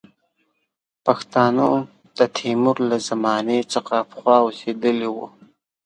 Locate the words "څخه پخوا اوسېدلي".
3.73-5.09